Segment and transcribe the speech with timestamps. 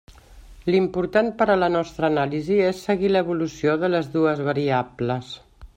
[0.75, 5.35] L'important per a la nostra anàlisi és seguir l'evolució de les dues variables.